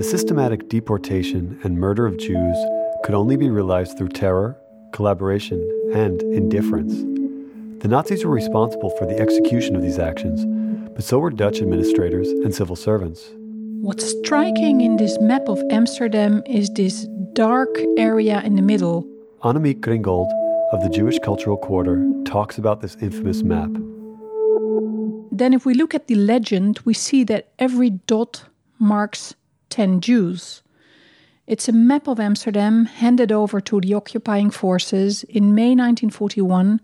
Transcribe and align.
The 0.00 0.04
systematic 0.04 0.70
deportation 0.70 1.60
and 1.62 1.78
murder 1.78 2.06
of 2.06 2.16
Jews 2.16 2.56
could 3.04 3.14
only 3.14 3.36
be 3.36 3.50
realized 3.50 3.98
through 3.98 4.08
terror, 4.08 4.56
collaboration, 4.94 5.60
and 5.92 6.22
indifference. 6.22 6.94
The 7.82 7.88
Nazis 7.88 8.24
were 8.24 8.30
responsible 8.30 8.88
for 8.96 9.04
the 9.04 9.18
execution 9.18 9.76
of 9.76 9.82
these 9.82 9.98
actions, 9.98 10.46
but 10.94 11.04
so 11.04 11.18
were 11.18 11.28
Dutch 11.28 11.60
administrators 11.60 12.28
and 12.28 12.54
civil 12.54 12.76
servants. 12.76 13.28
What's 13.82 14.08
striking 14.20 14.80
in 14.80 14.96
this 14.96 15.20
map 15.20 15.50
of 15.50 15.60
Amsterdam 15.70 16.42
is 16.46 16.70
this 16.70 17.06
dark 17.34 17.68
area 17.98 18.40
in 18.42 18.56
the 18.56 18.62
middle. 18.62 19.06
Annemiek 19.42 19.82
Gringold 19.82 20.32
of 20.72 20.82
the 20.82 20.88
Jewish 20.88 21.18
Cultural 21.18 21.58
Quarter 21.58 22.10
talks 22.24 22.56
about 22.56 22.80
this 22.80 22.96
infamous 23.02 23.42
map. 23.42 23.68
Then, 25.30 25.52
if 25.52 25.66
we 25.66 25.74
look 25.74 25.94
at 25.94 26.06
the 26.06 26.14
legend, 26.14 26.80
we 26.86 26.94
see 26.94 27.22
that 27.24 27.50
every 27.58 27.90
dot 27.90 28.44
marks 28.78 29.34
10 29.70 30.00
Jews. 30.00 30.62
It's 31.46 31.68
a 31.68 31.72
map 31.72 32.06
of 32.06 32.20
Amsterdam 32.20 32.84
handed 32.84 33.32
over 33.32 33.60
to 33.62 33.80
the 33.80 33.94
occupying 33.94 34.50
forces 34.50 35.24
in 35.24 35.54
May 35.54 35.70
1941 35.70 36.80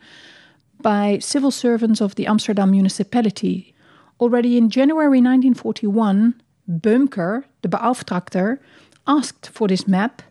by 0.80 1.18
civil 1.18 1.50
servants 1.50 2.00
of 2.00 2.14
the 2.14 2.26
Amsterdam 2.26 2.70
municipality. 2.70 3.74
Already 4.18 4.56
in 4.56 4.70
January 4.70 5.20
1941, 5.20 6.40
Böhmcker, 6.68 7.45
the 7.62 7.68
Beauftragter, 7.68 8.59
asked 9.06 9.50
for 9.50 9.68
this 9.68 9.87
map 9.87 10.23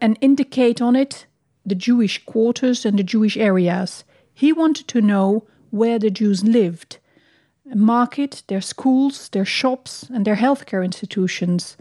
and 0.00 0.16
indicate 0.20 0.80
on 0.80 0.96
it 0.96 1.26
the 1.66 1.74
Jewish 1.74 2.24
quarters 2.24 2.84
and 2.86 2.98
the 2.98 3.02
Jewish 3.02 3.36
areas. 3.36 4.04
He 4.32 4.52
wanted 4.52 4.88
to 4.88 5.00
know 5.00 5.46
where 5.70 5.98
the 5.98 6.10
Jews 6.10 6.44
lived, 6.44 6.98
mark 7.66 8.18
it, 8.18 8.42
their 8.48 8.60
schools, 8.60 9.28
their 9.30 9.44
shops, 9.44 10.04
and 10.12 10.24
their 10.24 10.36
healthcare 10.36 10.84
institutions. 10.84 11.76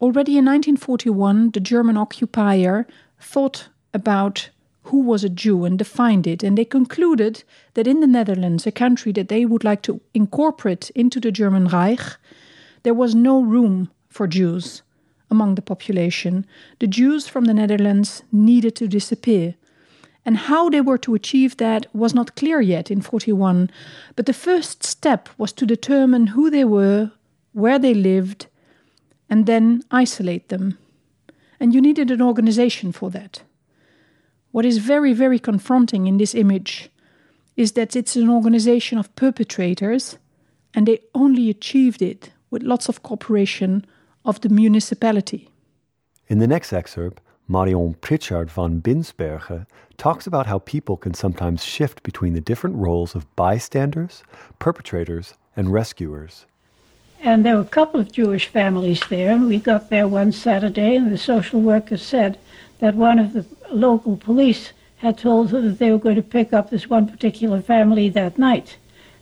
Already 0.00 0.32
in 0.32 0.44
1941, 0.44 1.50
the 1.50 1.60
German 1.60 1.96
occupier 1.96 2.86
thought 3.20 3.68
about 3.92 4.50
who 4.84 5.00
was 5.00 5.24
a 5.24 5.28
Jew 5.28 5.64
and 5.64 5.78
defined 5.78 6.26
it, 6.26 6.42
and 6.42 6.56
they 6.56 6.64
concluded 6.64 7.44
that 7.74 7.86
in 7.86 8.00
the 8.00 8.06
Netherlands, 8.06 8.66
a 8.66 8.72
country 8.72 9.12
that 9.12 9.28
they 9.28 9.44
would 9.44 9.64
like 9.64 9.82
to 9.82 10.00
incorporate 10.14 10.90
into 10.90 11.20
the 11.20 11.30
German 11.30 11.68
Reich, 11.68 12.16
there 12.84 12.94
was 12.94 13.14
no 13.14 13.40
room 13.40 13.90
for 14.08 14.26
Jews 14.26 14.82
among 15.30 15.54
the 15.54 15.62
population. 15.62 16.46
The 16.78 16.86
Jews 16.86 17.28
from 17.28 17.44
the 17.44 17.54
Netherlands 17.54 18.22
needed 18.32 18.76
to 18.76 18.88
disappear. 18.88 19.56
And 20.24 20.36
how 20.36 20.68
they 20.68 20.80
were 20.80 20.98
to 20.98 21.14
achieve 21.14 21.56
that 21.56 21.86
was 21.94 22.14
not 22.14 22.36
clear 22.36 22.60
yet 22.60 22.90
in 22.90 23.00
41, 23.00 23.70
but 24.14 24.26
the 24.26 24.32
first 24.32 24.82
step 24.84 25.28
was 25.38 25.52
to 25.54 25.66
determine 25.66 26.28
who 26.28 26.50
they 26.50 26.64
were, 26.64 27.12
where 27.52 27.78
they 27.78 27.94
lived, 27.94 28.46
and 29.30 29.46
then 29.46 29.82
isolate 29.90 30.48
them. 30.48 30.78
And 31.60 31.74
you 31.74 31.80
needed 31.80 32.10
an 32.10 32.22
organization 32.22 32.92
for 32.92 33.10
that. 33.10 33.42
What 34.50 34.64
is 34.64 34.78
very, 34.78 35.12
very 35.12 35.38
confronting 35.38 36.06
in 36.06 36.18
this 36.18 36.34
image 36.34 36.90
is 37.56 37.72
that 37.72 37.96
it's 37.96 38.16
an 38.16 38.30
organization 38.30 38.98
of 38.98 39.14
perpetrators, 39.16 40.18
and 40.74 40.86
they 40.86 41.00
only 41.14 41.50
achieved 41.50 42.02
it 42.02 42.30
with 42.50 42.62
lots 42.62 42.88
of 42.88 43.02
cooperation 43.02 43.84
of 44.24 44.40
the 44.40 44.48
municipality. 44.48 45.48
In 46.28 46.38
the 46.38 46.46
next 46.46 46.72
excerpt, 46.72 47.20
Marion 47.50 47.94
Pritchard 47.94 48.50
van 48.50 48.82
Binsbergen 48.82 49.66
talks 49.96 50.26
about 50.26 50.46
how 50.46 50.58
people 50.58 50.98
can 50.98 51.14
sometimes 51.14 51.64
shift 51.64 52.02
between 52.02 52.34
the 52.34 52.42
different 52.42 52.76
roles 52.76 53.14
of 53.14 53.34
bystanders, 53.36 54.22
perpetrators, 54.58 55.32
and 55.56 55.72
rescuers. 55.72 56.44
And 57.20 57.46
there 57.46 57.56
were 57.56 57.62
a 57.62 57.64
couple 57.64 58.00
of 58.00 58.12
Jewish 58.12 58.46
families 58.46 59.00
there. 59.08 59.32
And 59.32 59.48
we 59.48 59.58
got 59.58 59.88
there 59.88 60.06
one 60.06 60.30
Saturday, 60.30 60.94
and 60.94 61.10
the 61.10 61.16
social 61.16 61.60
worker 61.60 61.96
said 61.96 62.38
that 62.80 62.94
one 62.94 63.18
of 63.18 63.32
the 63.32 63.46
local 63.72 64.18
police 64.18 64.72
had 64.98 65.16
told 65.16 65.50
her 65.50 65.60
that 65.62 65.78
they 65.78 65.90
were 65.90 65.98
going 65.98 66.16
to 66.16 66.22
pick 66.22 66.52
up 66.52 66.68
this 66.68 66.90
one 66.90 67.08
particular 67.08 67.62
family 67.62 68.10
that 68.10 68.38
night. 68.38 68.76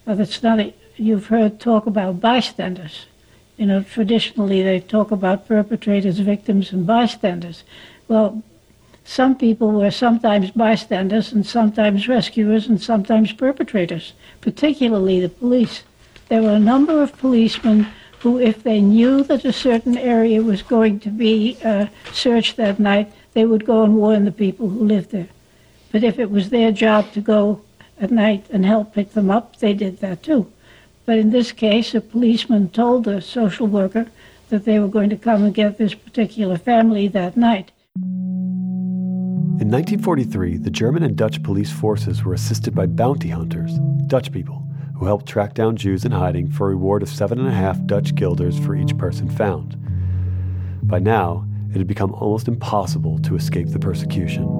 Now, 0.04 0.16
that's 0.16 0.42
not 0.42 0.58
a, 0.58 0.74
you've 0.96 1.26
heard 1.26 1.60
talk 1.60 1.86
about 1.86 2.20
bystanders. 2.20 3.06
You 3.56 3.66
know, 3.66 3.82
traditionally 3.82 4.62
they 4.62 4.80
talk 4.80 5.10
about 5.10 5.48
perpetrators, 5.48 6.18
victims, 6.18 6.72
and 6.72 6.86
bystanders. 6.86 7.64
Well, 8.06 8.42
some 9.04 9.36
people 9.36 9.70
were 9.70 9.90
sometimes 9.90 10.50
bystanders 10.50 11.32
and 11.32 11.46
sometimes 11.46 12.08
rescuers 12.08 12.66
and 12.66 12.82
sometimes 12.82 13.32
perpetrators, 13.32 14.12
particularly 14.40 15.20
the 15.20 15.28
police. 15.28 15.84
There 16.28 16.42
were 16.42 16.54
a 16.54 16.58
number 16.58 17.00
of 17.02 17.16
policemen 17.16 17.86
who, 18.20 18.40
if 18.40 18.62
they 18.62 18.80
knew 18.80 19.22
that 19.22 19.44
a 19.44 19.52
certain 19.52 19.96
area 19.96 20.42
was 20.42 20.62
going 20.62 20.98
to 21.00 21.10
be 21.10 21.56
uh, 21.64 21.86
searched 22.12 22.56
that 22.56 22.80
night, 22.80 23.12
they 23.34 23.44
would 23.44 23.64
go 23.64 23.84
and 23.84 23.96
warn 23.96 24.24
the 24.24 24.32
people 24.32 24.68
who 24.68 24.84
lived 24.84 25.12
there. 25.12 25.28
But 25.92 26.02
if 26.02 26.18
it 26.18 26.30
was 26.30 26.50
their 26.50 26.72
job 26.72 27.12
to 27.12 27.20
go 27.20 27.62
at 28.00 28.10
night 28.10 28.44
and 28.50 28.66
help 28.66 28.92
pick 28.92 29.12
them 29.12 29.30
up, 29.30 29.58
they 29.60 29.72
did 29.72 30.00
that 30.00 30.22
too. 30.22 30.50
But 31.06 31.18
in 31.18 31.30
this 31.30 31.52
case, 31.52 31.94
a 31.94 32.00
policeman 32.00 32.68
told 32.68 33.04
the 33.04 33.20
social 33.22 33.68
worker 33.68 34.08
that 34.48 34.64
they 34.64 34.80
were 34.80 34.88
going 34.88 35.10
to 35.10 35.16
come 35.16 35.44
and 35.44 35.54
get 35.54 35.78
this 35.78 35.94
particular 35.94 36.58
family 36.58 37.08
that 37.08 37.36
night. 37.36 37.70
In 39.58 39.70
1943, 39.70 40.58
the 40.58 40.70
German 40.70 41.02
and 41.02 41.16
Dutch 41.16 41.42
police 41.42 41.70
forces 41.70 42.24
were 42.24 42.34
assisted 42.34 42.74
by 42.74 42.86
bounty 42.86 43.30
hunters, 43.30 43.78
Dutch 44.06 44.30
people, 44.30 44.66
who 44.96 45.06
helped 45.06 45.26
track 45.26 45.54
down 45.54 45.76
Jews 45.76 46.04
in 46.04 46.12
hiding 46.12 46.50
for 46.50 46.66
a 46.66 46.70
reward 46.70 47.02
of 47.02 47.08
seven 47.08 47.38
and 47.38 47.48
a 47.48 47.52
half 47.52 47.82
Dutch 47.86 48.14
guilders 48.14 48.58
for 48.58 48.76
each 48.76 48.96
person 48.98 49.30
found. 49.30 49.76
By 50.82 50.98
now, 50.98 51.46
it 51.70 51.78
had 51.78 51.86
become 51.86 52.12
almost 52.14 52.48
impossible 52.48 53.18
to 53.20 53.36
escape 53.36 53.68
the 53.68 53.78
persecution. 53.78 54.55